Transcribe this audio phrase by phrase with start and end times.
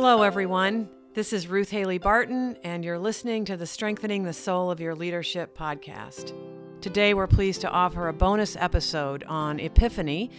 [0.00, 0.88] Hello, everyone.
[1.14, 4.94] This is Ruth Haley Barton, and you're listening to the Strengthening the Soul of Your
[4.94, 6.32] Leadership podcast.
[6.80, 10.30] Today, we're pleased to offer a bonus episode on Epiphany,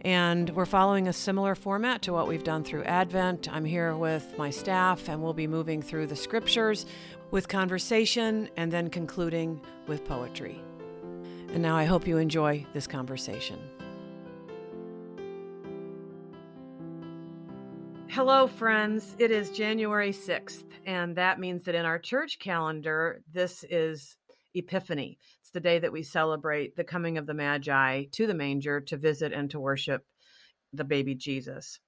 [0.00, 3.48] and we're following a similar format to what we've done through Advent.
[3.52, 6.84] I'm here with my staff, and we'll be moving through the scriptures
[7.30, 10.60] with conversation and then concluding with poetry.
[11.50, 13.60] And now I hope you enjoy this conversation.
[18.14, 19.16] Hello, friends.
[19.18, 24.16] It is January 6th, and that means that in our church calendar, this is
[24.54, 25.18] Epiphany.
[25.40, 28.96] It's the day that we celebrate the coming of the Magi to the manger to
[28.96, 30.04] visit and to worship
[30.72, 31.80] the baby Jesus.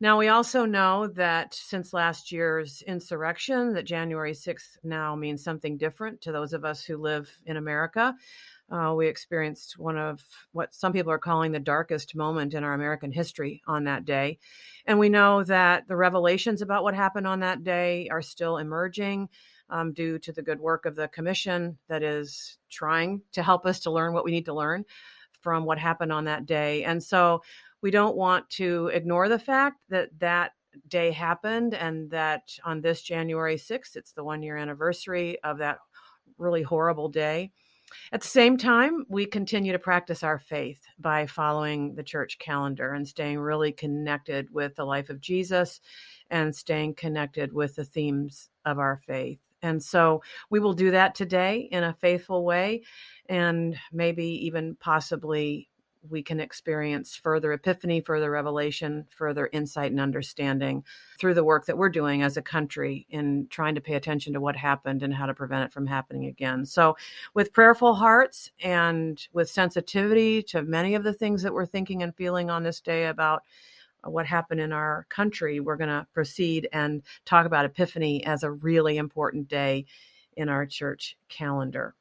[0.00, 5.76] Now, we also know that since last year's insurrection, that January 6th now means something
[5.76, 8.14] different to those of us who live in America.
[8.70, 12.72] Uh, we experienced one of what some people are calling the darkest moment in our
[12.72, 14.38] American history on that day.
[14.86, 19.28] And we know that the revelations about what happened on that day are still emerging
[19.70, 23.80] um, due to the good work of the commission that is trying to help us
[23.80, 24.84] to learn what we need to learn
[25.40, 26.84] from what happened on that day.
[26.84, 27.42] And so
[27.84, 30.52] we don't want to ignore the fact that that
[30.88, 35.80] day happened and that on this January 6th, it's the one year anniversary of that
[36.38, 37.52] really horrible day.
[38.10, 42.94] At the same time, we continue to practice our faith by following the church calendar
[42.94, 45.82] and staying really connected with the life of Jesus
[46.30, 49.40] and staying connected with the themes of our faith.
[49.60, 52.82] And so we will do that today in a faithful way
[53.28, 55.68] and maybe even possibly
[56.08, 60.84] we can experience further epiphany, further revelation, further insight and understanding
[61.18, 64.40] through the work that we're doing as a country in trying to pay attention to
[64.40, 66.66] what happened and how to prevent it from happening again.
[66.66, 66.96] So,
[67.34, 72.14] with prayerful hearts and with sensitivity to many of the things that we're thinking and
[72.14, 73.42] feeling on this day about
[74.04, 78.42] uh, what happened in our country, we're going to proceed and talk about Epiphany as
[78.42, 79.86] a really important day
[80.36, 81.94] in our church calendar.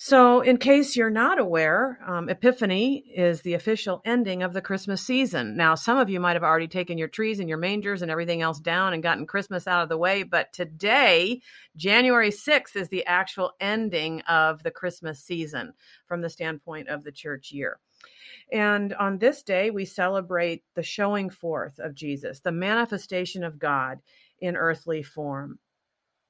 [0.00, 5.04] So, in case you're not aware, um, Epiphany is the official ending of the Christmas
[5.04, 5.56] season.
[5.56, 8.40] Now, some of you might have already taken your trees and your mangers and everything
[8.40, 11.40] else down and gotten Christmas out of the way, but today,
[11.76, 15.72] January 6th, is the actual ending of the Christmas season
[16.06, 17.80] from the standpoint of the church year.
[18.52, 23.98] And on this day, we celebrate the showing forth of Jesus, the manifestation of God
[24.38, 25.58] in earthly form.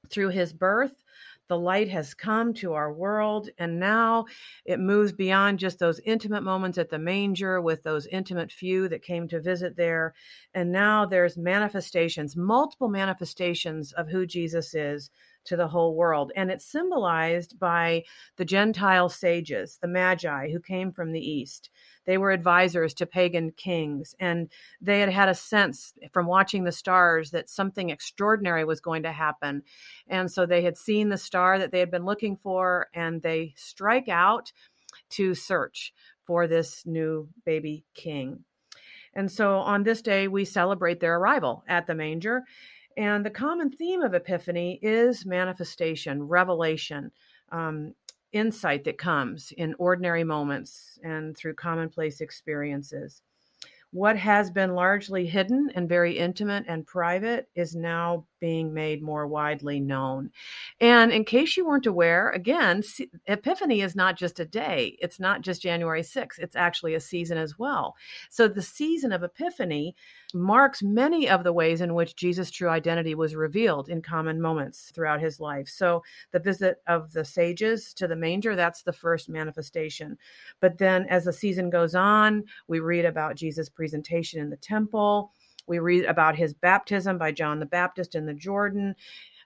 [0.09, 1.03] Through his birth,
[1.49, 4.25] the light has come to our world, and now
[4.63, 9.03] it moves beyond just those intimate moments at the manger with those intimate few that
[9.03, 10.13] came to visit there.
[10.53, 15.09] And now there's manifestations, multiple manifestations of who Jesus is
[15.49, 16.31] to the whole world.
[16.35, 18.03] And it's symbolized by
[18.37, 21.69] the Gentile sages, the Magi, who came from the East.
[22.05, 24.49] They were advisors to pagan kings, and
[24.81, 29.11] they had had a sense from watching the stars that something extraordinary was going to
[29.11, 29.63] happen.
[30.07, 33.53] And so they had seen the star that they had been looking for, and they
[33.57, 34.53] strike out
[35.09, 35.93] to search
[36.25, 38.45] for this new baby king.
[39.13, 42.43] And so on this day, we celebrate their arrival at the manger.
[42.97, 47.11] And the common theme of Epiphany is manifestation, revelation.
[47.51, 47.93] Um,
[48.31, 53.21] insight that comes in ordinary moments and through commonplace experiences.
[53.91, 59.27] What has been largely hidden and very intimate and private is now being made more
[59.27, 60.31] widely known.
[60.79, 62.83] And in case you weren't aware, again,
[63.27, 67.37] Epiphany is not just a day, it's not just January 6th, it's actually a season
[67.37, 67.95] as well.
[68.29, 69.95] So the season of Epiphany
[70.33, 74.91] marks many of the ways in which Jesus' true identity was revealed in common moments
[74.93, 75.67] throughout his life.
[75.67, 80.17] So the visit of the sages to the manger, that's the first manifestation.
[80.59, 85.31] But then as the season goes on, we read about Jesus' presentation in the temple
[85.69, 88.95] we read about his baptism by John the Baptist in the Jordan.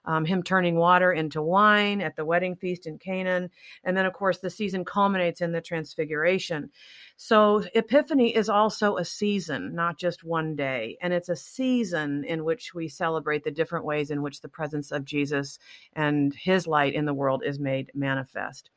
[0.06, 3.50] Um, him turning water into wine at the wedding feast in Canaan.
[3.84, 6.70] And then, of course, the season culminates in the Transfiguration.
[7.16, 10.98] So, Epiphany is also a season, not just one day.
[11.00, 14.92] And it's a season in which we celebrate the different ways in which the presence
[14.92, 15.58] of Jesus
[15.94, 18.68] and his light in the world is made manifest.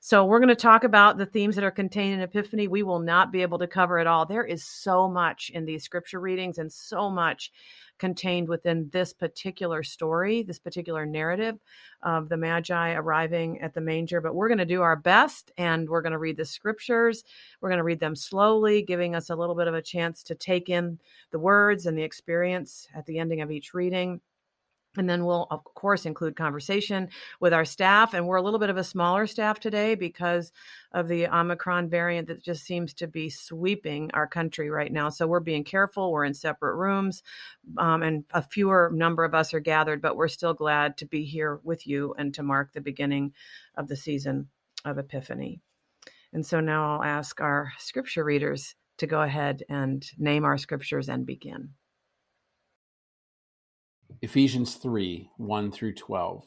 [0.00, 2.68] So, we're going to talk about the themes that are contained in Epiphany.
[2.68, 4.26] We will not be able to cover it all.
[4.26, 7.52] There is so much in these scripture readings and so much
[7.98, 11.58] contained within this particular story, this particular narrative
[12.02, 14.20] of the Magi arriving at the manger.
[14.20, 17.24] But we're going to do our best and we're going to read the scriptures.
[17.60, 20.34] We're going to read them slowly, giving us a little bit of a chance to
[20.34, 20.98] take in
[21.30, 24.20] the words and the experience at the ending of each reading.
[24.98, 27.08] And then we'll, of course, include conversation
[27.40, 28.14] with our staff.
[28.14, 30.52] And we're a little bit of a smaller staff today because
[30.92, 35.08] of the Omicron variant that just seems to be sweeping our country right now.
[35.08, 36.12] So we're being careful.
[36.12, 37.22] We're in separate rooms,
[37.76, 41.24] um, and a fewer number of us are gathered, but we're still glad to be
[41.24, 43.34] here with you and to mark the beginning
[43.76, 44.48] of the season
[44.84, 45.60] of Epiphany.
[46.32, 51.08] And so now I'll ask our scripture readers to go ahead and name our scriptures
[51.08, 51.70] and begin.
[54.22, 56.42] Ephesians 3 1 through 12.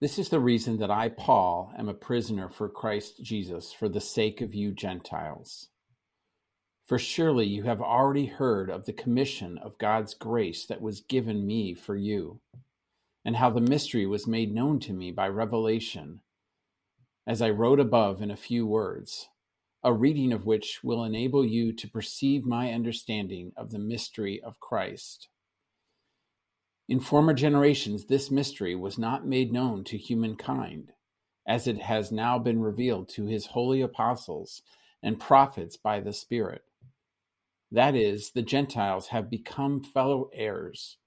[0.00, 4.00] This is the reason that I, Paul, am a prisoner for Christ Jesus for the
[4.00, 5.70] sake of you Gentiles.
[6.86, 11.44] For surely you have already heard of the commission of God's grace that was given
[11.46, 12.40] me for you,
[13.24, 16.20] and how the mystery was made known to me by revelation,
[17.26, 19.26] as I wrote above in a few words,
[19.82, 24.60] a reading of which will enable you to perceive my understanding of the mystery of
[24.60, 25.28] Christ
[26.92, 30.92] in former generations, this mystery was not made known to humankind,
[31.46, 34.60] as it has now been revealed to his holy apostles
[35.02, 36.60] and prophets by the Spirit.
[37.70, 40.98] That is, the Gentiles have become fellow heirs,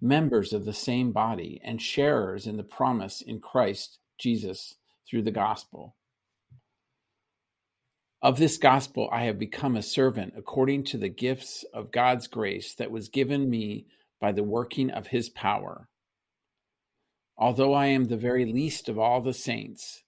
[0.00, 5.32] members of the same body, and sharers in the promise in Christ Jesus through the
[5.32, 5.96] gospel.
[8.22, 12.74] Of this gospel I have become a servant according to the gifts of God's grace
[12.76, 13.86] that was given me
[14.20, 15.88] by the working of his power.
[17.36, 20.02] Although I am the very least of all the saints,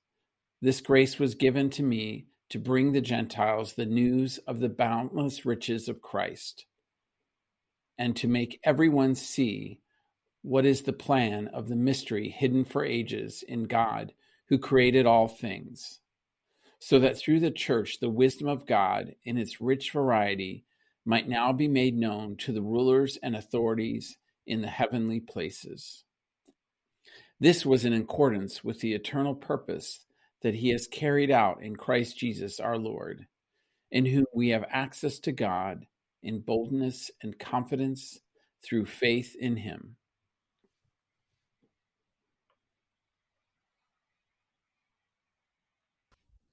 [0.61, 5.47] this grace was given to me to bring the Gentiles the news of the boundless
[5.47, 6.67] riches of Christ,
[7.97, 9.81] and to make everyone see
[10.43, 14.12] what is the plan of the mystery hidden for ages in God
[14.49, 16.01] who created all things,
[16.81, 20.65] so that through the church the wisdom of God in its rich variety
[21.11, 24.17] might now be made known to the rulers and authorities
[24.47, 26.05] in the heavenly places.
[27.41, 30.07] This was in accordance with the eternal purpose
[30.43, 33.27] that he has carried out in Christ Jesus our Lord,
[33.91, 35.85] in whom we have access to God
[36.23, 38.21] in boldness and confidence
[38.65, 39.97] through faith in him.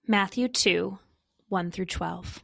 [0.07, 0.97] Matthew 2
[1.47, 2.43] 1 through 12.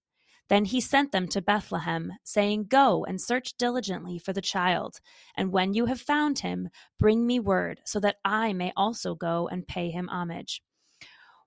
[0.51, 4.99] Then he sent them to Bethlehem, saying, Go and search diligently for the child,
[5.33, 6.67] and when you have found him,
[6.99, 10.61] bring me word, so that I may also go and pay him homage.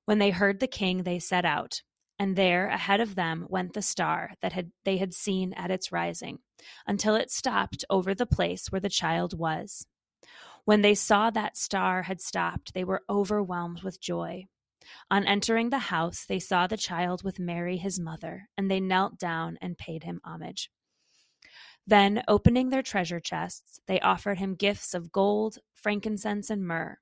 [0.07, 1.83] When they heard the king, they set out.
[2.19, 5.93] And there ahead of them went the star that had, they had seen at its
[5.93, 6.39] rising,
[6.87, 9.87] until it stopped over the place where the child was.
[10.65, 14.47] When they saw that star had stopped, they were overwhelmed with joy.
[15.11, 19.19] On entering the house, they saw the child with Mary, his mother, and they knelt
[19.19, 20.71] down and paid him homage.
[21.87, 26.99] Then, opening their treasure chests, they offered him gifts of gold, frankincense, and myrrh.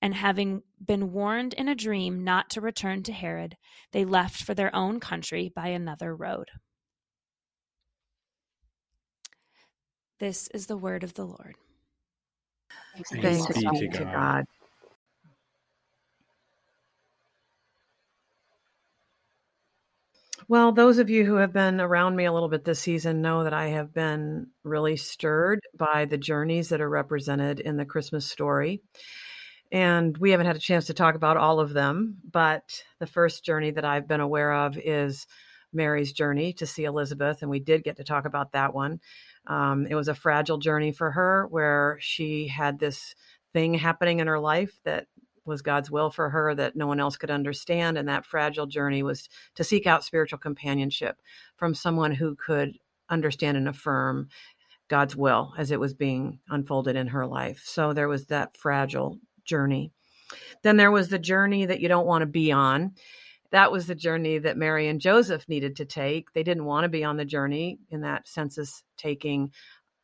[0.00, 3.56] And having been warned in a dream not to return to Herod,
[3.92, 6.50] they left for their own country by another road.
[10.18, 11.56] This is the word of the Lord.
[12.94, 14.12] Thanks, Thanks be to God.
[14.12, 14.44] God.
[20.48, 23.42] Well, those of you who have been around me a little bit this season know
[23.42, 28.30] that I have been really stirred by the journeys that are represented in the Christmas
[28.30, 28.80] story.
[29.72, 33.44] And we haven't had a chance to talk about all of them, but the first
[33.44, 35.26] journey that I've been aware of is
[35.72, 39.00] Mary's journey to see Elizabeth, and we did get to talk about that one.
[39.48, 43.16] Um, it was a fragile journey for her where she had this
[43.52, 45.08] thing happening in her life that
[45.46, 47.98] was God's will for her that no one else could understand.
[47.98, 51.20] And that fragile journey was to seek out spiritual companionship
[51.56, 54.28] from someone who could understand and affirm
[54.88, 57.62] God's will as it was being unfolded in her life.
[57.64, 59.92] So there was that fragile journey.
[60.62, 62.94] Then there was the journey that you don't want to be on.
[63.50, 66.32] That was the journey that Mary and Joseph needed to take.
[66.32, 69.52] They didn't want to be on the journey in that census taking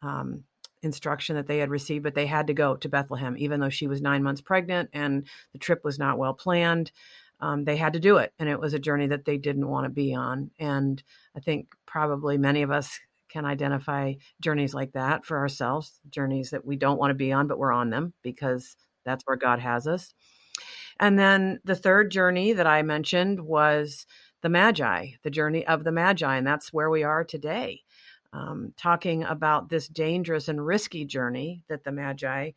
[0.01, 0.45] um,
[0.83, 3.87] instruction that they had received, but they had to go to Bethlehem, even though she
[3.87, 6.93] was nine months pregnant and the trip was not well planned.
[7.41, 9.85] Um, they had to do it, and it was a journey that they didn't want
[9.85, 10.51] to be on.
[10.61, 11.03] And
[11.37, 16.65] I think probably many of us can identify journeys like that for ourselves, journeys that
[16.65, 19.89] we don't want to be on, but we're on them because that's where God has
[19.89, 20.15] us.
[21.01, 24.07] And then the third journey that I mentioned was
[24.43, 27.81] the Magi, the journey of the Magi, and that's where we are today.
[28.33, 32.53] Um, talking about this dangerous and risky journey that the Magi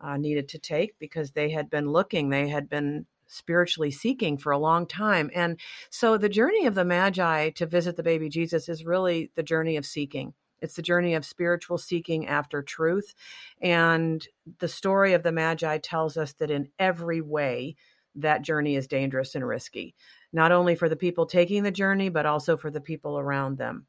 [0.00, 4.52] uh, needed to take because they had been looking, they had been spiritually seeking for
[4.52, 5.30] a long time.
[5.34, 5.58] And
[5.90, 9.76] so the journey of the Magi to visit the baby Jesus is really the journey
[9.76, 10.34] of seeking.
[10.60, 13.14] It's the journey of spiritual seeking after truth.
[13.60, 14.26] And
[14.58, 17.76] the story of the Magi tells us that in every way,
[18.14, 19.94] that journey is dangerous and risky,
[20.32, 23.86] not only for the people taking the journey, but also for the people around them.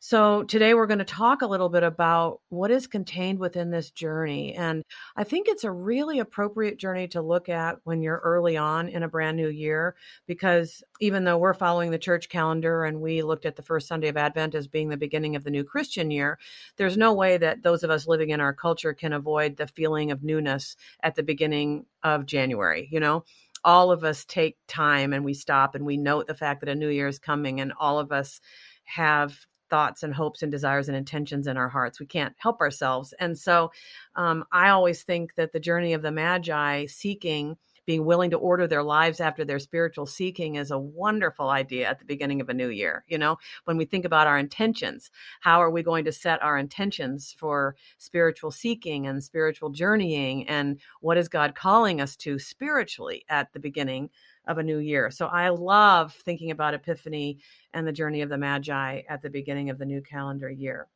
[0.00, 3.90] So, today we're going to talk a little bit about what is contained within this
[3.90, 4.54] journey.
[4.54, 4.82] And
[5.16, 9.02] I think it's a really appropriate journey to look at when you're early on in
[9.02, 13.46] a brand new year, because even though we're following the church calendar and we looked
[13.46, 16.38] at the first Sunday of Advent as being the beginning of the new Christian year,
[16.76, 20.10] there's no way that those of us living in our culture can avoid the feeling
[20.10, 22.88] of newness at the beginning of January.
[22.90, 23.24] You know,
[23.64, 26.74] all of us take time and we stop and we note the fact that a
[26.74, 28.40] new year is coming, and all of us
[28.84, 32.00] have thoughts and hopes and desires and intentions in our hearts.
[32.00, 33.14] We can't help ourselves.
[33.18, 33.72] And so
[34.14, 37.56] um, I always think that the journey of the Magi seeking,
[37.86, 41.98] being willing to order their lives after their spiritual seeking is a wonderful idea at
[41.98, 43.04] the beginning of a new year.
[43.08, 46.58] You know, when we think about our intentions, how are we going to set our
[46.58, 50.48] intentions for spiritual seeking and spiritual journeying?
[50.48, 54.10] And what is God calling us to spiritually at the beginning
[54.46, 55.10] of a new year.
[55.10, 57.38] So I love thinking about Epiphany
[57.74, 60.86] and the journey of the Magi at the beginning of the new calendar year.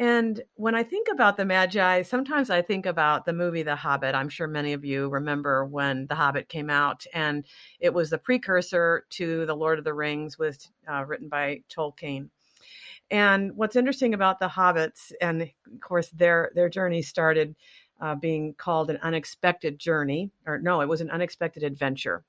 [0.00, 4.14] And when I think about the Magi, sometimes I think about the movie The Hobbit.
[4.14, 7.44] I'm sure many of you remember when The Hobbit came out, and
[7.80, 12.30] it was the precursor to The Lord of the Rings, was uh, written by Tolkien.
[13.10, 15.50] And what's interesting about the hobbits, and of
[15.82, 17.54] course their their journey started
[18.00, 22.24] uh, being called an unexpected journey, or no, it was an unexpected adventure.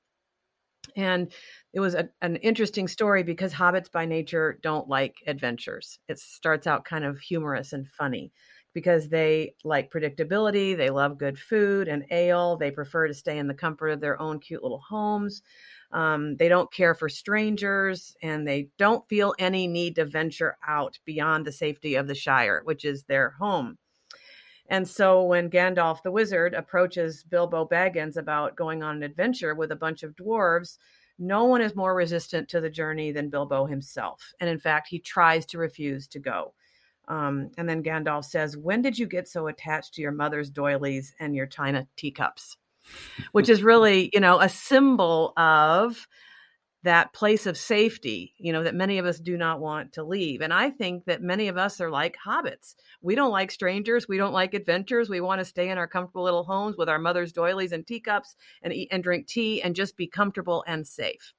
[0.96, 1.32] And
[1.72, 5.98] it was a, an interesting story because hobbits by nature don't like adventures.
[6.08, 8.32] It starts out kind of humorous and funny
[8.74, 13.46] because they like predictability, they love good food and ale, they prefer to stay in
[13.46, 15.42] the comfort of their own cute little homes.
[15.92, 20.98] Um, they don't care for strangers and they don't feel any need to venture out
[21.04, 23.76] beyond the safety of the Shire, which is their home.
[24.68, 29.72] And so when Gandalf the wizard approaches Bilbo Baggins about going on an adventure with
[29.72, 30.78] a bunch of dwarves,
[31.18, 34.32] no one is more resistant to the journey than Bilbo himself.
[34.40, 36.54] And in fact, he tries to refuse to go.
[37.08, 41.12] Um, and then Gandalf says, When did you get so attached to your mother's doilies
[41.20, 42.56] and your china teacups?
[43.32, 46.08] Which is really, you know, a symbol of
[46.84, 50.40] that place of safety, you know, that many of us do not want to leave.
[50.40, 52.74] And I think that many of us are like hobbits.
[53.00, 54.08] We don't like strangers.
[54.08, 55.08] We don't like adventures.
[55.08, 58.34] We want to stay in our comfortable little homes with our mother's doilies and teacups
[58.62, 61.32] and eat and drink tea and just be comfortable and safe.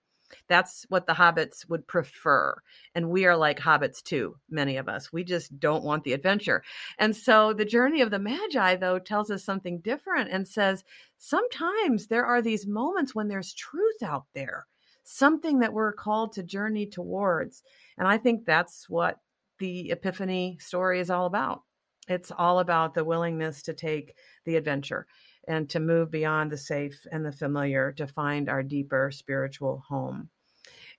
[0.47, 2.55] That's what the hobbits would prefer.
[2.95, 5.11] And we are like hobbits too, many of us.
[5.11, 6.63] We just don't want the adventure.
[6.97, 10.83] And so the journey of the Magi, though, tells us something different and says
[11.17, 14.65] sometimes there are these moments when there's truth out there
[15.03, 17.63] something that we're called to journey towards.
[17.97, 19.19] And I think that's what
[19.59, 21.63] the Epiphany story is all about.
[22.07, 25.07] It's all about the willingness to take the adventure
[25.47, 30.29] and to move beyond the safe and the familiar to find our deeper spiritual home.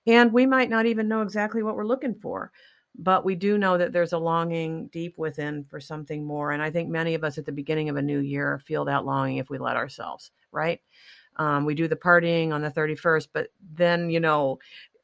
[0.07, 2.51] And we might not even know exactly what we're looking for,
[2.97, 6.51] but we do know that there's a longing deep within for something more.
[6.51, 9.05] And I think many of us at the beginning of a new year feel that
[9.05, 10.79] longing if we let ourselves, right?
[11.37, 14.59] Um, we do the partying on the 31st, but then, you know,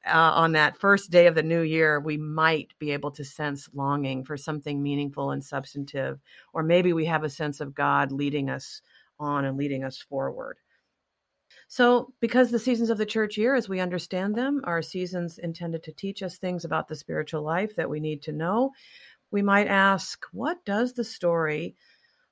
[0.05, 3.69] uh, on that first day of the new year, we might be able to sense
[3.73, 6.19] longing for something meaningful and substantive,
[6.53, 8.81] or maybe we have a sense of God leading us
[9.19, 10.57] on and leading us forward.
[11.67, 15.83] So, because the seasons of the church year, as we understand them, are seasons intended
[15.83, 18.71] to teach us things about the spiritual life that we need to know,
[19.31, 21.75] we might ask, what does the story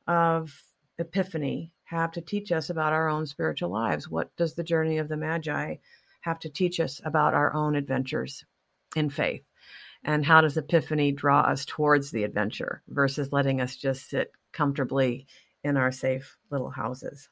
[0.07, 0.63] of
[0.97, 4.07] Epiphany have to teach us about our own spiritual lives?
[4.07, 5.77] What does the journey of the Magi
[6.21, 8.45] have to teach us about our own adventures
[8.95, 9.43] in faith?
[10.03, 15.25] And how does Epiphany draw us towards the adventure versus letting us just sit comfortably
[15.63, 17.27] in our safe little houses?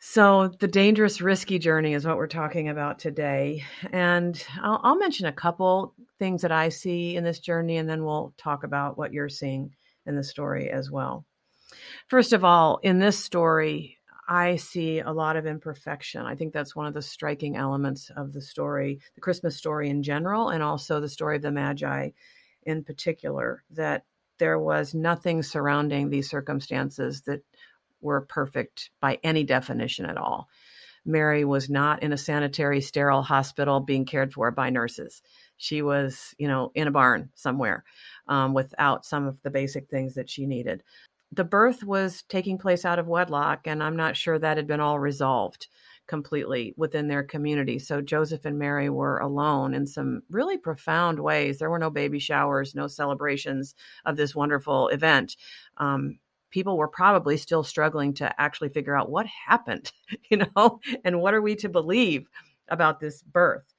[0.00, 3.62] So, the dangerous, risky journey is what we're talking about today.
[3.92, 8.04] And I'll, I'll, mention a couple things that I see in this journey, and then
[8.04, 11.24] we'll talk about what you're seeing in the story as well.
[12.08, 13.98] First of all, in this story,
[14.28, 16.24] I see a lot of imperfection.
[16.24, 20.02] I think that's one of the striking elements of the story, the Christmas story in
[20.02, 22.10] general, and also the story of the Magi
[22.64, 24.04] in particular, that
[24.38, 27.42] there was nothing surrounding these circumstances that
[28.00, 30.48] were perfect by any definition at all.
[31.04, 35.22] Mary was not in a sanitary, sterile hospital being cared for by nurses.
[35.56, 37.84] She was, you know, in a barn somewhere
[38.28, 40.82] um, without some of the basic things that she needed.
[41.32, 44.80] The birth was taking place out of wedlock, and I'm not sure that had been
[44.80, 45.66] all resolved
[46.06, 47.78] completely within their community.
[47.78, 51.58] So Joseph and Mary were alone in some really profound ways.
[51.58, 53.74] There were no baby showers, no celebrations
[54.04, 55.36] of this wonderful event.
[55.78, 56.18] Um,
[56.50, 59.90] people were probably still struggling to actually figure out what happened,
[60.30, 62.26] you know, and what are we to believe
[62.68, 63.72] about this birth.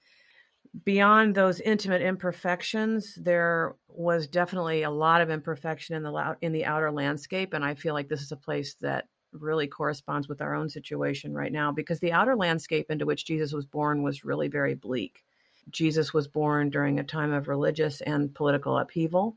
[0.85, 6.65] Beyond those intimate imperfections, there was definitely a lot of imperfection in the in the
[6.65, 10.55] outer landscape, and I feel like this is a place that really corresponds with our
[10.55, 14.47] own situation right now because the outer landscape into which Jesus was born was really
[14.47, 15.23] very bleak.
[15.69, 19.35] Jesus was born during a time of religious and political upheaval.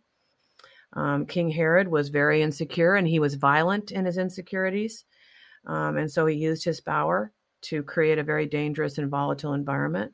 [0.93, 5.05] Um, King Herod was very insecure and he was violent in his insecurities.
[5.67, 10.13] Um, and so he used his power to create a very dangerous and volatile environment.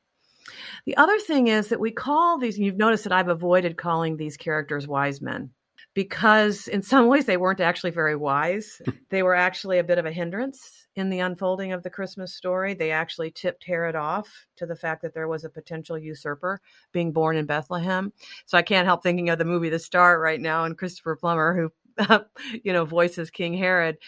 [0.86, 4.16] The other thing is that we call these, and you've noticed that I've avoided calling
[4.16, 5.50] these characters wise men
[5.94, 8.80] because in some ways they weren't actually very wise.
[8.92, 8.96] Hmm.
[9.10, 12.74] they were actually a bit of a hindrance in the unfolding of the Christmas story.
[12.74, 16.60] They actually tipped Herod off to the fact that there was a potential usurper
[16.92, 18.12] being born in Bethlehem.
[18.46, 21.54] So I can't help thinking of the movie The Star right now and Christopher Plummer
[21.54, 21.72] who
[22.64, 23.98] you know voices King Herod.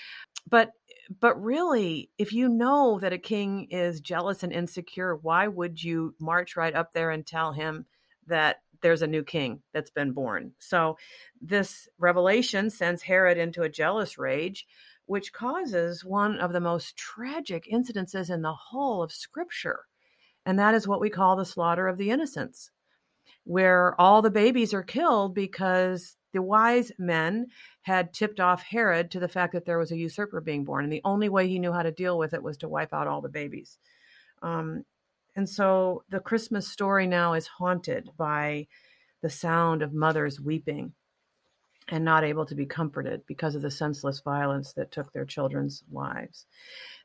[0.49, 0.73] But
[1.21, 6.15] but really, if you know that a king is jealous and insecure, why would you
[6.21, 7.87] march right up there and tell him
[8.27, 10.53] that there's a new king that's been born.
[10.59, 10.99] So
[11.41, 14.67] this revelation sends Herod into a jealous rage,
[15.07, 19.87] which causes one of the most tragic incidences in the whole of Scripture.
[20.45, 22.71] And that is what we call the slaughter of the innocents,
[23.45, 27.47] where all the babies are killed because the wise men
[27.83, 30.85] had tipped off Herod to the fact that there was a usurper being born.
[30.85, 33.07] And the only way he knew how to deal with it was to wipe out
[33.07, 33.79] all the babies.
[34.43, 34.85] Um,
[35.37, 38.67] and so the Christmas story now is haunted by
[39.23, 40.93] the sound of mothers weeping
[41.89, 45.83] and not able to be comforted because of the senseless violence that took their children's
[45.93, 46.47] lives.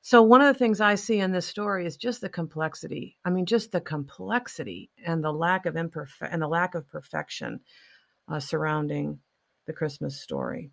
[0.02, 3.18] So, one of the things I see in this story is just the complexity.
[3.26, 7.60] I mean, just the complexity and the lack of imperfect and the lack of perfection
[8.30, 9.20] uh, surrounding
[9.68, 10.72] the Christmas story,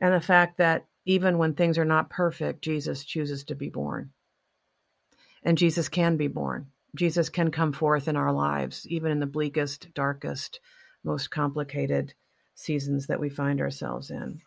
[0.00, 4.10] and the fact that even when things are not perfect, Jesus chooses to be born.
[5.42, 6.68] And Jesus can be born.
[6.94, 10.60] Jesus can come forth in our lives, even in the bleakest, darkest,
[11.04, 12.14] most complicated
[12.58, 14.40] seasons that we find ourselves in.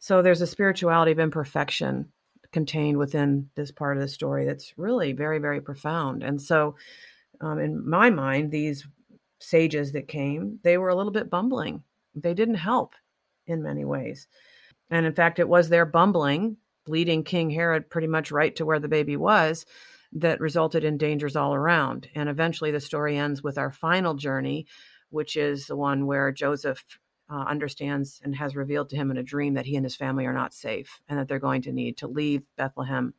[0.00, 2.10] So there's a spirituality of imperfection
[2.52, 6.24] contained within this part of the story that's really very, very profound.
[6.24, 6.74] And so,
[7.40, 8.86] um, in my mind, these
[9.38, 11.84] sages that came, they were a little bit bumbling.
[12.14, 12.94] They didn't help
[13.46, 14.26] in many ways.
[14.90, 16.56] And in fact, it was their bumbling,
[16.88, 19.64] leading King Herod pretty much right to where the baby was,
[20.12, 22.08] that resulted in dangers all around.
[22.16, 24.66] And eventually, the story ends with our final journey,
[25.10, 26.84] which is the one where Joseph
[27.30, 30.26] uh, understands and has revealed to him in a dream that he and his family
[30.26, 33.14] are not safe and that they're going to need to leave Bethlehem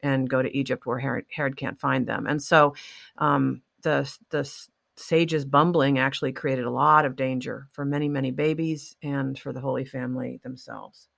[0.00, 2.26] and go to Egypt where Herod, Herod can't find them.
[2.26, 2.74] And so
[3.18, 4.50] um, the, the
[4.96, 9.60] sage's bumbling actually created a lot of danger for many, many babies and for the
[9.60, 11.08] Holy Family themselves.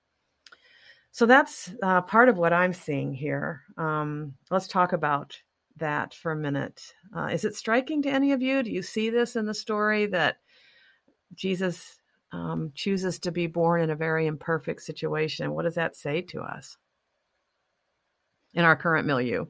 [1.11, 3.61] So that's uh, part of what I'm seeing here.
[3.77, 5.37] Um, let's talk about
[5.77, 6.93] that for a minute.
[7.15, 8.61] Uh, is it striking to any of you?
[8.63, 10.37] Do you see this in the story that
[11.33, 11.99] Jesus
[12.35, 15.53] um, chooses to be born in a very imperfect situation?
[15.53, 16.77] What does that say to us
[18.53, 19.45] in our current milieu?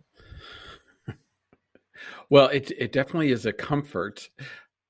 [2.29, 4.29] Well, it it definitely is a comfort.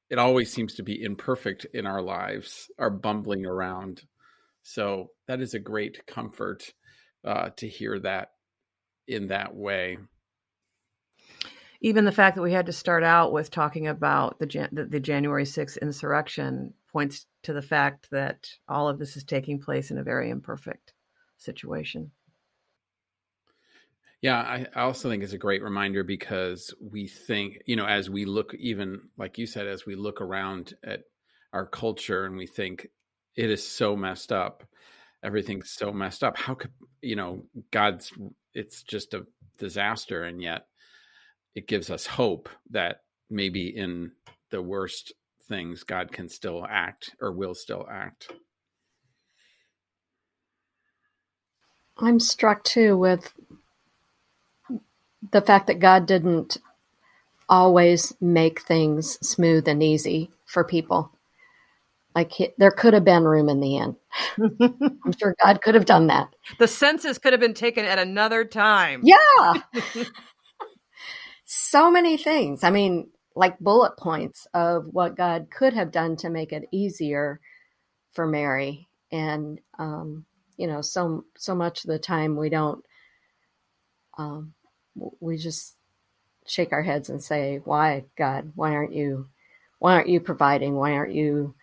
[0.10, 4.04] It always seems to be imperfect in our lives, our bumbling around
[4.68, 6.74] so that is a great comfort
[7.24, 8.32] uh, to hear that
[9.08, 10.00] in that way.
[11.82, 14.86] Even the fact that we had to start out with talking about the, Jan- the,
[14.86, 19.92] the January 6th insurrection points to the fact that all of this is taking place
[19.92, 20.94] in a very imperfect
[21.36, 22.10] situation.
[24.22, 28.24] Yeah, I, also think it's a great reminder because we think, you know, as we
[28.24, 31.02] look, even like you said, as we look around at
[31.52, 32.88] our culture and we think
[33.36, 34.64] it is so messed up
[35.24, 38.12] everything's so messed up how could you know god's
[38.54, 39.26] it's just a
[39.58, 40.68] disaster and yet
[41.56, 42.98] it gives us hope that
[43.30, 44.12] maybe in
[44.52, 45.14] the worst
[45.48, 48.32] things god can still act or will still act
[51.98, 53.34] i'm struck too with
[55.32, 56.58] the fact that god didn't
[57.48, 61.12] always make things smooth and easy for people
[62.16, 63.98] like there could have been room in the inn.
[64.40, 66.34] I'm sure God could have done that.
[66.58, 69.02] The census could have been taken at another time.
[69.04, 69.54] Yeah.
[71.46, 72.64] so many things.
[72.64, 77.40] I mean, like bullet points of what God could have done to make it easier
[78.14, 78.88] for Mary.
[79.12, 80.26] And um,
[80.58, 82.84] you know, so so much of the time we don't
[84.18, 84.54] um,
[85.20, 85.76] we just
[86.46, 88.54] shake our heads and say, "Why, God?
[88.56, 89.28] Why aren't you?
[89.80, 90.76] Why aren't you providing?
[90.76, 91.56] Why aren't you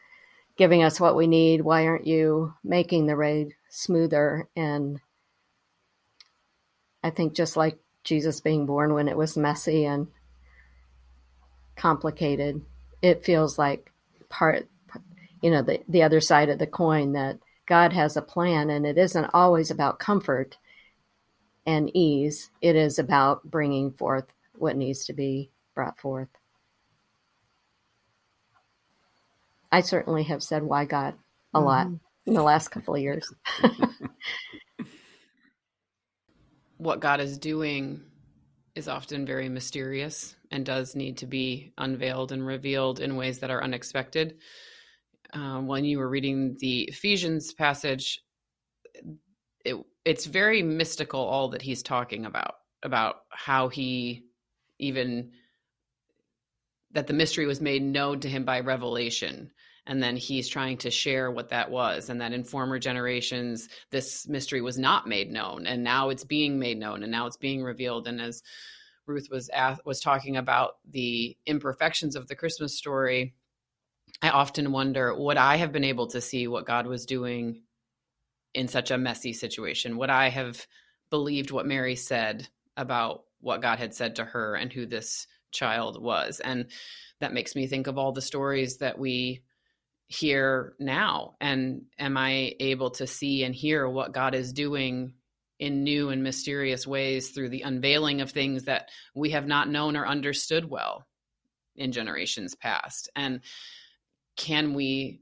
[0.56, 1.62] giving us what we need.
[1.62, 4.48] Why aren't you making the raid smoother?
[4.56, 5.00] And
[7.02, 10.08] I think just like Jesus being born when it was messy and
[11.76, 12.62] complicated,
[13.00, 13.92] it feels like
[14.28, 14.68] part,
[15.42, 18.86] you know, the, the other side of the coin that God has a plan and
[18.86, 20.58] it isn't always about comfort
[21.66, 22.50] and ease.
[22.60, 26.28] It is about bringing forth what needs to be brought forth.
[29.70, 31.14] I certainly have said why God
[31.54, 31.66] a mm-hmm.
[31.66, 31.86] lot
[32.26, 33.32] in the last couple of years.
[36.76, 38.02] what God is doing
[38.74, 43.50] is often very mysterious and does need to be unveiled and revealed in ways that
[43.50, 44.36] are unexpected.
[45.32, 48.20] Um, when you were reading the Ephesians passage,
[49.64, 54.24] it, it's very mystical, all that he's talking about, about how he
[54.78, 55.30] even
[56.90, 59.50] that the mystery was made known to him by revelation
[59.86, 64.28] and then he's trying to share what that was and that in former generations this
[64.28, 67.62] mystery was not made known and now it's being made known and now it's being
[67.62, 68.42] revealed and as
[69.06, 69.50] ruth was
[69.84, 73.34] was talking about the imperfections of the christmas story
[74.22, 77.62] i often wonder would i have been able to see what god was doing
[78.54, 79.96] in such a messy situation?
[79.98, 80.66] Would i have
[81.10, 86.02] believed what mary said about what god had said to her and who this child
[86.02, 86.40] was?
[86.40, 86.66] And
[87.20, 89.42] that makes me think of all the stories that we
[90.08, 91.36] hear now.
[91.40, 95.14] And am i able to see and hear what god is doing
[95.62, 99.96] in new and mysterious ways through the unveiling of things that we have not known
[99.96, 101.06] or understood well
[101.76, 103.08] in generations past.
[103.14, 103.42] And
[104.36, 105.20] can we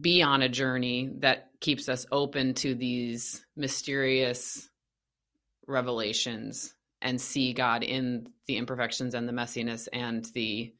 [0.00, 4.70] be on a journey that keeps us open to these mysterious
[5.66, 10.72] revelations and see God in the imperfections and the messiness and the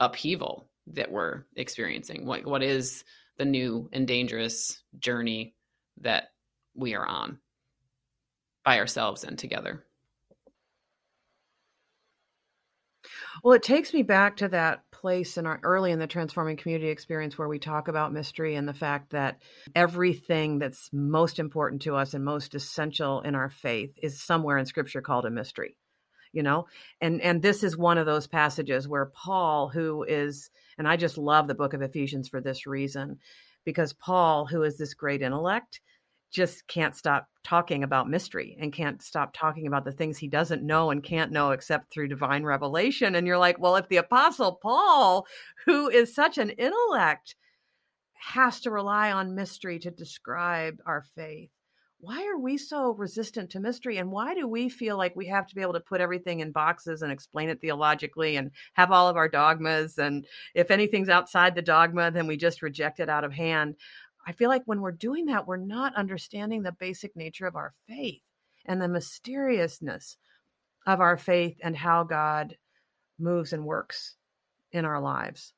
[0.00, 2.26] upheaval that we're experiencing?
[2.26, 3.04] What what is
[3.38, 5.54] the new and dangerous journey
[6.00, 6.32] that
[6.74, 7.38] we are on
[8.64, 9.84] by ourselves and together.
[13.42, 16.90] Well it takes me back to that place in our early in the transforming community
[16.90, 19.42] experience where we talk about mystery and the fact that
[19.74, 24.66] everything that's most important to us and most essential in our faith is somewhere in
[24.66, 25.76] scripture called a mystery
[26.32, 26.66] you know?
[27.00, 31.18] And and this is one of those passages where paul who is and i just
[31.18, 33.18] love the book of ephesians for this reason
[33.64, 35.80] because paul who is this great intellect
[36.32, 40.62] just can't stop talking about mystery and can't stop talking about the things he doesn't
[40.62, 43.14] know and can't know except through divine revelation.
[43.14, 45.26] And you're like well if the apostle paul
[45.66, 47.36] who is such an intellect
[48.14, 51.50] has to rely on mystery to describe our faith
[52.02, 53.98] why are we so resistant to mystery?
[53.98, 56.50] And why do we feel like we have to be able to put everything in
[56.50, 59.98] boxes and explain it theologically and have all of our dogmas?
[59.98, 63.76] And if anything's outside the dogma then we just reject it out of hand
[64.26, 67.72] i feel like when we're doing that we're not understanding the basic nature of our
[67.88, 68.22] faith
[68.66, 70.16] and the mysteriousness
[70.86, 72.56] of our faith and how god
[73.18, 74.16] moves and works
[74.72, 75.52] in our lives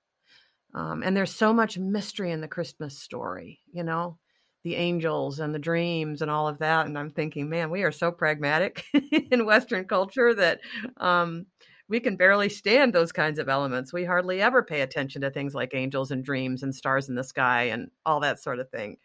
[0.75, 4.19] um, and there's so much mystery in the christmas story you know
[4.65, 6.87] the angels and the dreams and all of that.
[6.87, 8.85] And I'm thinking, man, we are so pragmatic
[9.31, 10.61] in Western culture that
[10.97, 11.47] um,
[11.89, 13.93] we can barely stand those kinds of elements.
[13.93, 17.25] We hardly ever pay attention to things like angels and dreams and stars in the
[17.25, 18.97] sky and all that sort of thing.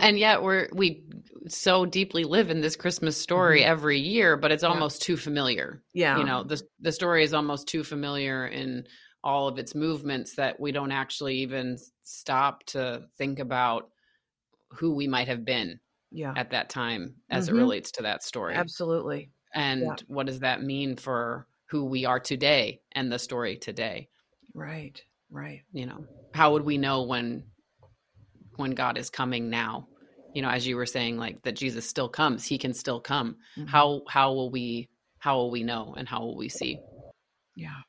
[0.00, 1.04] And yet we're we
[1.48, 3.70] so deeply live in this Christmas story mm-hmm.
[3.70, 5.06] every year, but it's almost yeah.
[5.06, 5.82] too familiar.
[5.92, 6.18] Yeah.
[6.18, 8.86] You know, the the story is almost too familiar in
[9.24, 13.90] all of its movements that we don't actually even stop to think about
[14.70, 15.80] who we might have been
[16.12, 16.32] yeah.
[16.36, 17.56] at that time as mm-hmm.
[17.56, 18.54] it relates to that story.
[18.54, 19.30] Absolutely.
[19.52, 19.94] And yeah.
[20.06, 24.08] what does that mean for who we are today and the story today?
[24.54, 25.02] Right.
[25.30, 25.62] Right.
[25.72, 27.44] You know, how would we know when
[28.56, 29.88] when God is coming now?
[30.36, 33.38] you know, as you were saying, like that Jesus still comes, he can still come.
[33.56, 33.68] Mhm.
[33.68, 36.78] How how will we how will we know and how will we see?
[37.54, 37.80] Yeah.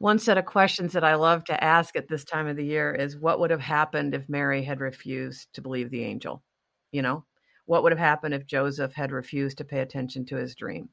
[0.00, 2.92] One set of questions that I love to ask at this time of the year
[2.92, 6.42] is what would have happened if Mary had refused to believe the angel?
[6.90, 7.24] You know,
[7.70, 10.88] what would have happened if Joseph had refused to pay attention to his dream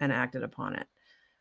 [0.00, 0.86] and acted upon it?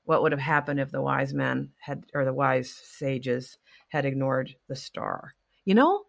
[0.03, 4.53] What would have happened if the wise men had, or the wise sages had ignored
[4.67, 5.33] the star?
[5.63, 6.07] You know,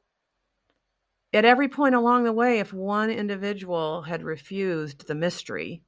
[1.32, 5.84] at every point along the way, if one individual had refused the mystery,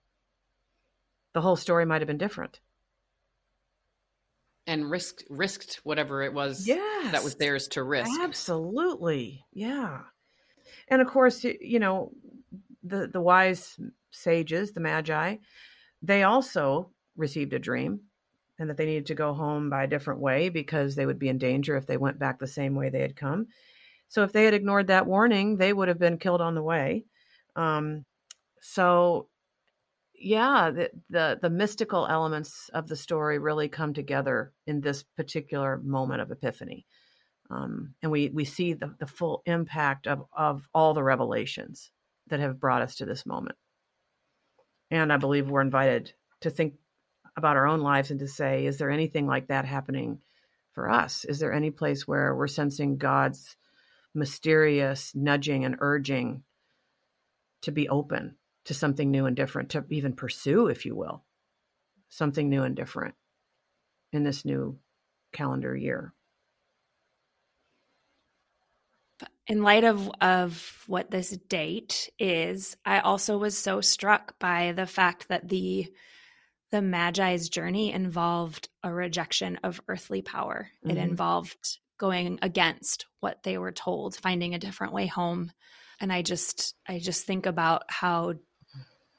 [1.33, 2.61] the whole story might have been different.
[4.69, 7.11] And risked risked whatever it was Yes.
[7.11, 8.21] that was theirs to risk.
[8.21, 9.45] Absolutely.
[9.53, 10.03] Yeah.
[10.89, 12.13] And of course, you know,
[12.85, 13.79] the the wise
[14.11, 15.37] sages, the magi,
[16.03, 18.01] they also received a dream
[18.59, 21.29] and that they needed to go home by a different way because they would be
[21.29, 23.47] in danger if they went back the same way they had come.
[24.09, 27.05] So if they had ignored that warning, they would have been killed on the way.
[27.57, 28.05] Um,
[28.61, 29.29] so
[30.15, 35.81] yeah, the, the the mystical elements of the story really come together in this particular
[35.83, 36.87] moment of epiphany
[37.51, 41.91] um, and we we see the, the full impact of of all the revelations
[42.29, 43.57] that have brought us to this moment.
[44.91, 46.75] And i believe we're invited to think
[47.37, 50.21] about our own lives and to say is there anything like that happening
[50.73, 51.25] for us?
[51.25, 53.57] Is there any place where we're sensing god's
[54.15, 56.43] mysterious nudging and urging
[57.63, 61.25] to be open to something new and different to even pursue if you will
[62.09, 63.15] something new and different
[64.13, 64.79] in this new
[65.33, 66.13] calendar year
[69.47, 74.87] in light of of what this date is i also was so struck by the
[74.87, 75.87] fact that the
[76.71, 81.03] the magi's journey involved a rejection of earthly power it Mhm.
[81.03, 85.53] involved going against what they were told finding a different way home
[86.01, 88.35] and i just i just think about how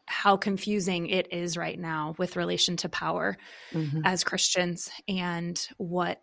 [0.07, 3.37] how confusing it is right now with relation to power
[3.73, 4.01] Mhm.
[4.05, 6.21] as Christians and what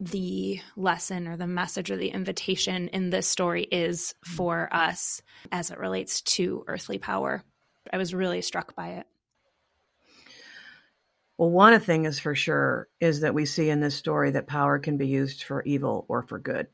[0.00, 5.70] the lesson or the message or the invitation in this story is for us as
[5.70, 7.42] it relates to earthly power.
[7.92, 9.06] I was really struck by it.
[11.38, 14.78] Well, one thing is for sure is that we see in this story that power
[14.78, 16.68] can be used for evil or for good.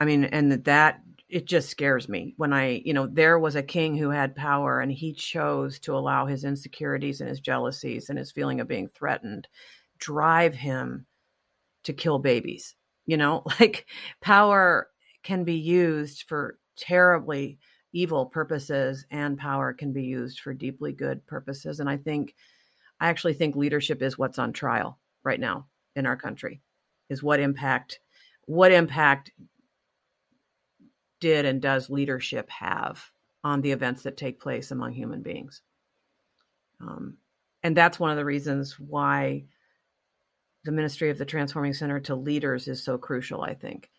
[0.00, 3.62] I mean, and that it just scares me when I, you know, there was a
[3.62, 8.18] king who had power and he chose to allow his insecurities and his jealousies and
[8.18, 9.48] his feeling of being threatened
[9.98, 11.06] drive him
[11.84, 12.74] to kill babies.
[13.06, 13.86] You know, like
[14.20, 14.88] power
[15.22, 17.58] can be used for terribly
[17.92, 21.78] evil purposes and power can be used for deeply good purposes.
[21.80, 22.34] And I think
[23.00, 26.60] I actually think leadership is what's on trial right now in our country.
[27.08, 28.00] Is what impact
[28.46, 29.30] what impact
[31.20, 33.02] did and does leadership have
[33.42, 35.62] on the events that take place among human beings?
[36.80, 37.16] Um,
[37.62, 39.44] and that's one of the reasons why
[40.64, 43.90] the ministry of the Transforming Center to leaders is so crucial, I think,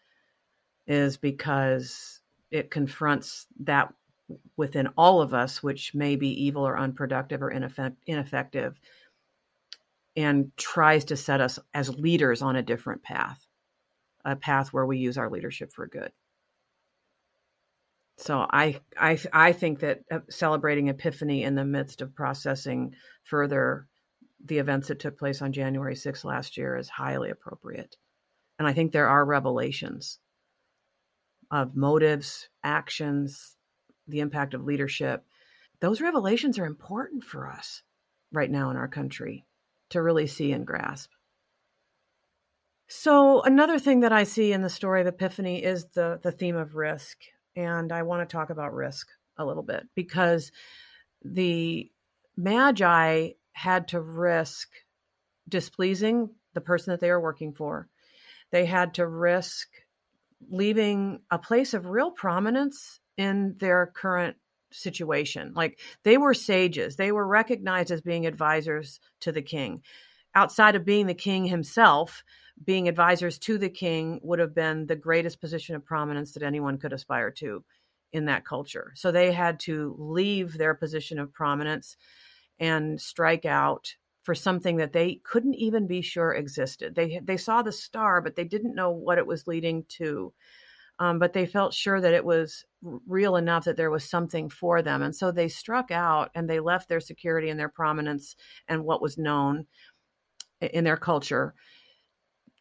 [0.87, 2.19] is because
[2.51, 3.93] it confronts that
[4.57, 8.79] within all of us, which may be evil or unproductive or ineffect- ineffective,
[10.15, 13.45] and tries to set us as leaders on a different path,
[14.23, 16.11] a path where we use our leadership for good.
[18.17, 23.87] So I I I think that uh, celebrating Epiphany in the midst of processing further
[24.45, 27.95] the events that took place on January 6th last year is highly appropriate.
[28.59, 30.19] And I think there are revelations
[31.51, 33.55] of motives, actions,
[34.07, 35.25] the impact of leadership.
[35.81, 37.81] Those revelations are important for us
[38.31, 39.45] right now in our country
[39.89, 41.11] to really see and grasp.
[42.87, 46.55] So another thing that I see in the story of Epiphany is the the theme
[46.55, 47.17] of risk,
[47.55, 50.51] and I want to talk about risk a little bit because
[51.23, 51.89] the
[52.37, 54.69] Magi had to risk
[55.47, 57.87] displeasing the person that they were working for.
[58.51, 59.67] They had to risk
[60.49, 64.35] leaving a place of real prominence in their current
[64.71, 65.53] situation.
[65.55, 69.81] Like they were sages, they were recognized as being advisors to the king.
[70.35, 72.25] Outside of being the king himself,
[72.61, 76.77] being advisors to the king would have been the greatest position of prominence that anyone
[76.77, 77.63] could aspire to
[78.11, 78.91] in that culture.
[78.95, 81.95] So they had to leave their position of prominence
[82.59, 86.95] and strike out for something that they couldn't even be sure existed.
[86.95, 90.33] They they saw the star, but they didn't know what it was leading to.
[90.97, 94.81] Um, but they felt sure that it was real enough that there was something for
[94.81, 98.35] them, and so they struck out and they left their security and their prominence
[98.67, 99.67] and what was known
[100.61, 101.53] in their culture.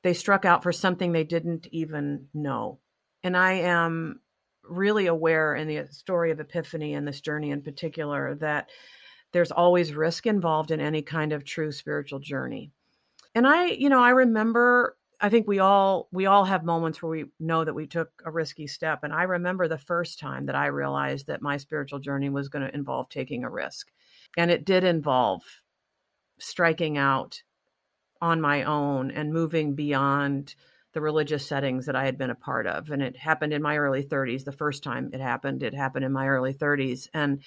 [0.03, 2.81] They struck out for something they didn't even know,
[3.23, 4.21] And I am
[4.63, 8.69] really aware in the story of Epiphany and this journey in particular that
[9.35, 12.71] there's always risk involved in any kind of true spiritual journey.
[13.35, 17.11] And I, you know, I remember I think we all we all have moments where
[17.11, 20.55] we know that we took a risky step and I remember the first time that
[20.55, 23.91] I realized that my spiritual journey was going to involve taking a risk.
[24.37, 25.43] And it did involve
[26.39, 27.43] striking out
[28.21, 30.55] on my own and moving beyond
[30.93, 32.91] the religious settings that I had been a part of.
[32.91, 34.45] And it happened in my early 30s.
[34.45, 37.09] The first time it happened, it happened in my early 30s.
[37.13, 37.43] And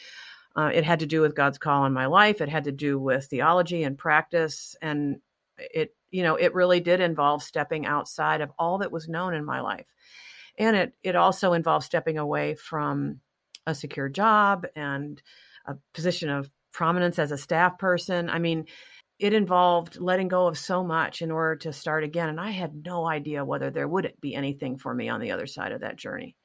[0.58, 2.42] uh, it had to do with God's call on my life.
[2.42, 4.76] It had to do with theology and practice.
[4.82, 5.18] And
[5.58, 9.46] it, you know, it really did involve stepping outside of all that was known in
[9.46, 9.88] my life.
[10.58, 13.20] And it, it also involved stepping away from
[13.68, 15.22] a secure job and
[15.68, 18.28] a position of prominence as a staff person.
[18.28, 18.66] I mean,
[19.20, 22.30] it involved letting go of so much in order to start again.
[22.30, 25.46] And I had no idea whether there would be anything for me on the other
[25.46, 26.36] side of that journey,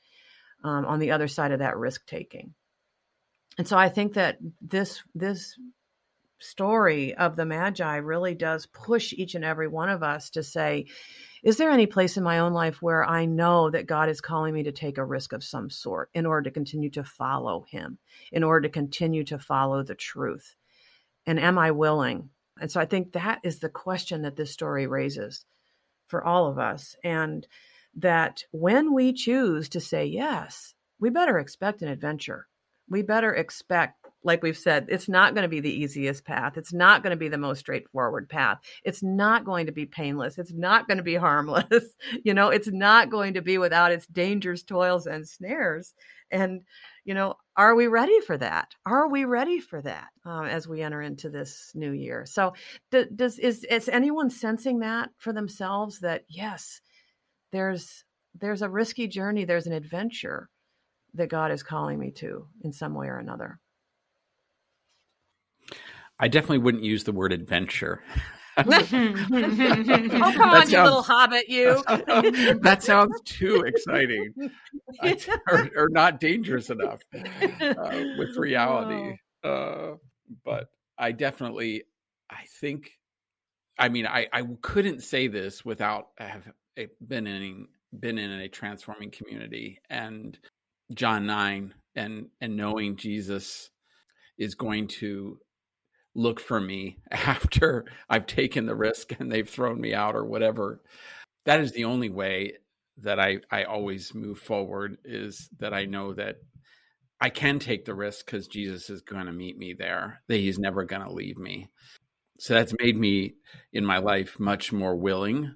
[0.65, 2.55] um, on the other side of that risk taking.
[3.59, 5.59] And so I think that this this
[6.39, 10.87] story of the Magi really does push each and every one of us to say,
[11.45, 14.53] is there any place in my own life where I know that God is calling
[14.53, 17.99] me to take a risk of some sort in order to continue to follow Him,
[18.33, 20.57] in order to continue to follow the truth?
[21.27, 24.87] And am I willing and so I think that is the question that this story
[24.87, 25.45] raises
[26.07, 26.95] for all of us.
[27.03, 27.47] And
[27.97, 32.47] that when we choose to say yes, we better expect an adventure.
[32.93, 36.59] We better expect, like we've said, it's not going to be the easiest path.
[36.59, 38.59] It's not going to be the most straightforward path.
[38.85, 40.37] It's not going to be painless.
[40.37, 41.85] It's not going to be harmless.
[42.23, 45.95] you know, it's not going to be without its dangers, toils, and snares.
[46.31, 46.61] And
[47.07, 48.75] you know, are we ready for that?
[48.85, 52.27] Are we ready for that um, as we enter into this new year?
[52.27, 52.53] So,
[52.91, 56.01] does is is anyone sensing that for themselves?
[56.01, 56.83] That yes,
[57.53, 58.05] there's
[58.39, 60.51] there's a risky journey, there's an adventure
[61.15, 63.59] that God is calling me to in some way or another.
[66.19, 68.03] I definitely wouldn't use the word adventure.
[68.59, 71.83] oh, come on, sounds, you little hobbit, you.
[71.89, 74.33] that sounds too exciting
[75.49, 79.17] or, or, not dangerous enough uh, with reality.
[79.43, 79.93] Uh,
[80.45, 81.85] but I definitely,
[82.29, 82.99] I think,
[83.79, 86.47] I mean, I, I couldn't say this without have
[86.77, 90.39] eh, been in been in a transforming community and
[90.95, 93.71] John nine and and knowing Jesus
[94.39, 95.39] is going to
[96.15, 100.81] look for me after I've taken the risk and they've thrown me out or whatever.
[101.45, 102.55] That is the only way
[102.99, 106.37] that I, I always move forward is that I know that
[107.21, 110.59] I can take the risk because Jesus is going to meet me there, that he's
[110.59, 111.69] never going to leave me.
[112.39, 113.35] So that's made me
[113.73, 115.55] in my life much more willing.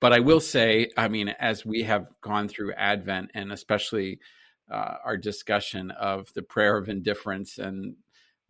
[0.00, 4.20] But I will say, I mean, as we have gone through Advent and especially
[4.70, 7.96] uh, our discussion of the prayer of indifference and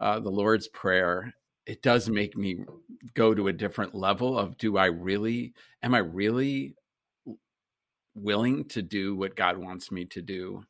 [0.01, 1.35] uh, the Lord's Prayer,
[1.67, 2.65] it does make me
[3.15, 6.75] go to a different level of do I really, am I really
[8.15, 10.65] willing to do what God wants me to do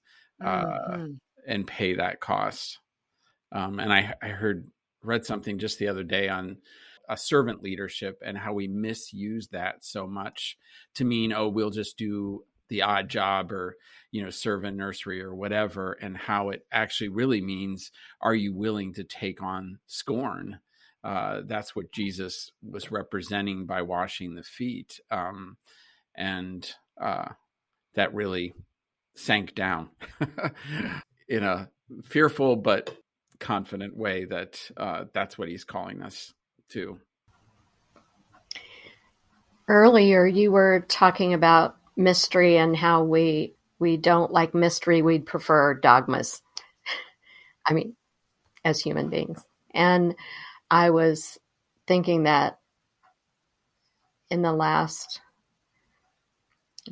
[0.44, 1.12] uh, mm-hmm.
[1.46, 2.78] and pay that cost?
[3.52, 4.68] Um, and I, I heard,
[5.02, 6.58] read something just the other day on
[7.08, 10.58] a servant leadership and how we misuse that so much
[10.94, 13.76] to mean, oh, we'll just do the odd job or
[14.11, 18.54] you know serve in nursery or whatever and how it actually really means are you
[18.54, 20.61] willing to take on scorn?
[21.04, 25.57] Uh, that's what jesus was representing by washing the feet um,
[26.16, 27.28] and uh,
[27.94, 28.52] that really
[29.14, 29.90] sank down
[31.28, 31.68] in a
[32.04, 32.96] fearful but
[33.40, 36.33] confident way that uh, that's what he's calling us
[36.70, 36.98] to.
[39.68, 45.74] Earlier you were talking about mystery and how we we don't like mystery we'd prefer
[45.74, 46.40] dogmas.
[47.66, 47.96] I mean
[48.64, 49.42] as human beings.
[49.74, 50.14] And
[50.70, 51.38] i was
[51.87, 52.58] thinking that
[54.30, 55.20] in the last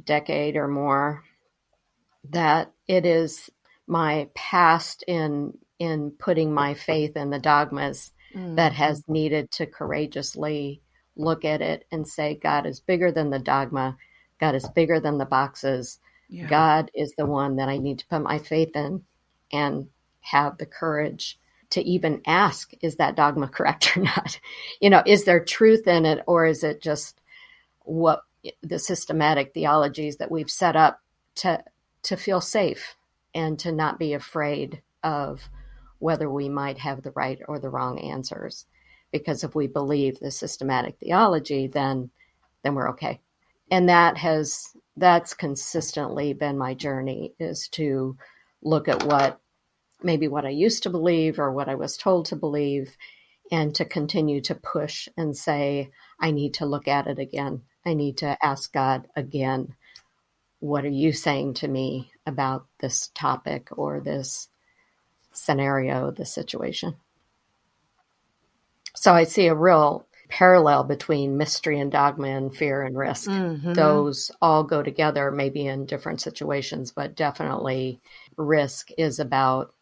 [0.04, 1.22] decade or more
[2.30, 3.50] that it is
[3.86, 8.56] my past in in putting my faith in the dogmas mm-hmm.
[8.56, 10.80] that has needed to courageously
[11.16, 13.96] look at it and say god is bigger than the dogma
[14.40, 15.98] God is bigger than the boxes.
[16.28, 16.46] Yeah.
[16.48, 19.04] God is the one that I need to put my faith in
[19.52, 19.88] and
[20.20, 21.38] have the courage
[21.70, 24.38] to even ask, is that dogma correct or not?
[24.80, 27.20] You know, is there truth in it or is it just
[27.80, 28.22] what
[28.62, 31.00] the systematic theologies that we've set up
[31.36, 31.62] to
[32.02, 32.96] to feel safe
[33.34, 35.48] and to not be afraid of
[35.98, 38.66] whether we might have the right or the wrong answers
[39.10, 42.10] because if we believe the systematic theology then
[42.62, 43.20] then we're okay
[43.70, 48.16] and that has that's consistently been my journey is to
[48.62, 49.40] look at what
[50.02, 52.96] maybe what I used to believe or what I was told to believe
[53.50, 57.62] and to continue to push and say, I need to look at it again.
[57.84, 59.74] I need to ask God again,
[60.60, 64.48] what are you saying to me about this topic or this
[65.32, 66.96] scenario, this situation?
[68.94, 73.30] So I see a real parallel between mystery and dogma and fear and risk.
[73.30, 73.72] Mm-hmm.
[73.74, 78.00] Those all go together, maybe in different situations, but definitely
[78.36, 79.74] risk is about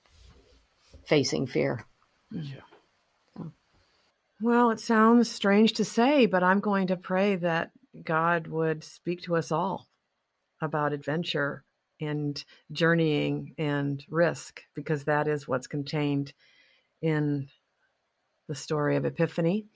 [1.07, 1.85] facing fear.
[2.31, 2.61] Yeah.
[4.41, 7.71] Well, it sounds strange to say, but I'm going to pray that
[8.05, 9.87] God would speak to us all
[10.61, 11.63] about adventure
[12.01, 16.33] and journeying and risk, because that is what's contained
[17.01, 17.49] in
[18.49, 19.67] the story of Epiphany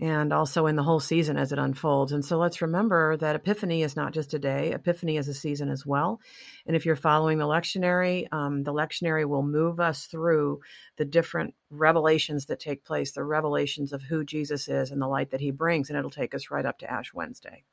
[0.00, 2.12] and also in the whole season as it unfolds.
[2.12, 5.68] And so let's remember that Epiphany is not just a day, Epiphany is a season
[5.68, 6.20] as well.
[6.66, 10.60] And if you're following the lectionary, um, the lectionary will move us through
[10.96, 15.30] the different revelations that take place, the revelations of who Jesus is and the light
[15.30, 15.90] that he brings.
[15.90, 17.64] And it'll take us right up to Ash Wednesday.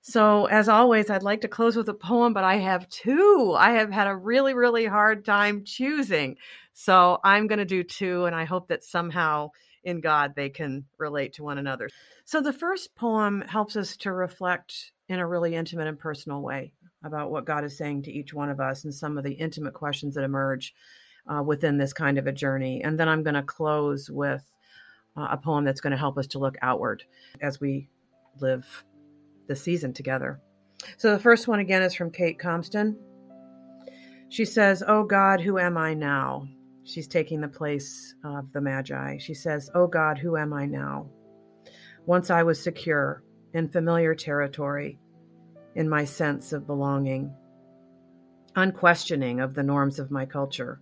[0.00, 3.54] So, as always, I'd like to close with a poem, but I have two.
[3.58, 6.36] I have had a really, really hard time choosing.
[6.72, 9.50] So, I'm going to do two, and I hope that somehow
[9.88, 11.88] in God they can relate to one another.
[12.24, 16.72] So the first poem helps us to reflect in a really intimate and personal way
[17.02, 19.74] about what God is saying to each one of us and some of the intimate
[19.74, 20.74] questions that emerge
[21.26, 22.82] uh, within this kind of a journey.
[22.82, 24.44] And then I'm going to close with
[25.16, 27.04] uh, a poem that's going to help us to look outward
[27.40, 27.88] as we
[28.40, 28.84] live
[29.46, 30.40] the season together.
[30.96, 32.96] So the first one again is from Kate Compston.
[34.28, 36.46] She says, Oh God, who am I now?
[36.88, 39.18] She's taking the place of the Magi.
[39.18, 41.10] She says, Oh God, who am I now?
[42.06, 43.22] Once I was secure
[43.52, 44.98] in familiar territory,
[45.74, 47.34] in my sense of belonging,
[48.56, 50.80] unquestioning of the norms of my culture,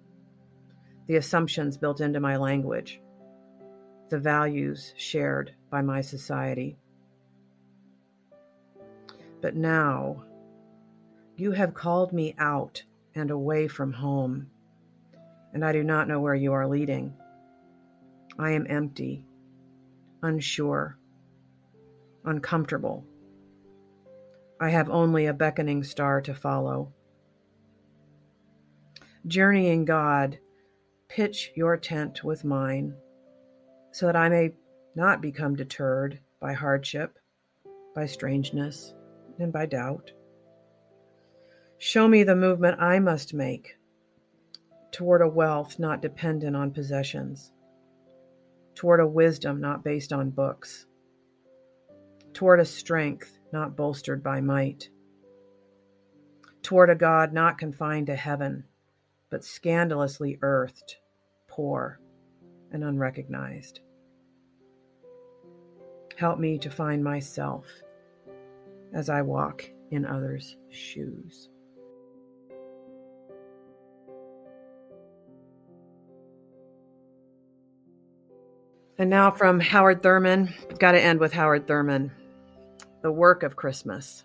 [1.08, 3.00] the assumptions built into my language,
[4.08, 6.78] the values shared by my society.
[9.40, 10.22] But now,
[11.34, 12.84] you have called me out
[13.16, 14.50] and away from home
[15.56, 17.14] and I do not know where you are leading.
[18.38, 19.24] I am empty,
[20.22, 20.98] unsure,
[22.26, 23.06] uncomfortable.
[24.60, 26.92] I have only a beckoning star to follow.
[29.26, 30.38] Journeying God,
[31.08, 32.94] pitch your tent with mine,
[33.92, 34.50] so that I may
[34.94, 37.18] not become deterred by hardship,
[37.94, 38.92] by strangeness,
[39.38, 40.10] and by doubt.
[41.78, 43.78] Show me the movement I must make
[44.92, 47.52] toward a wealth not dependent on possessions,
[48.74, 50.86] toward a wisdom not based on books,
[52.32, 54.88] toward a strength not bolstered by might,
[56.62, 58.64] toward a God not confined to heaven,
[59.30, 60.96] but scandalously earthed,
[61.48, 62.00] poor,
[62.72, 63.80] and unrecognized.
[66.16, 67.66] Help me to find myself
[68.92, 71.50] as I walk in others' shoes.
[78.98, 82.10] And now from Howard Thurman, I've got to end with Howard Thurman,
[83.02, 84.24] the work of Christmas.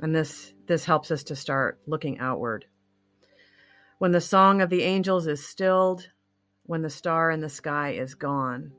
[0.00, 2.66] And this this helps us to start looking outward.
[3.98, 6.08] When the song of the angels is stilled,
[6.64, 8.72] when the star in the sky is gone,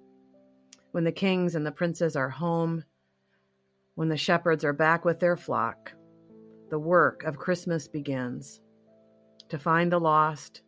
[0.91, 2.83] when the kings and the princes are home,
[3.95, 5.93] when the shepherds are back with their flock,
[6.69, 8.59] the work of Christmas begins
[9.47, 10.61] to find the lost,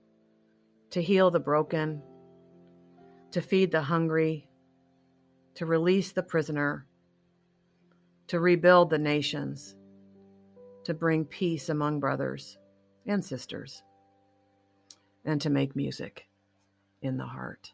[0.89, 2.01] to heal the broken,
[3.31, 4.47] to feed the hungry,
[5.55, 6.85] to release the prisoner,
[8.27, 9.75] to rebuild the nations,
[10.83, 12.57] to bring peace among brothers
[13.05, 13.83] and sisters,
[15.25, 16.27] and to make music
[17.01, 17.71] in the heart.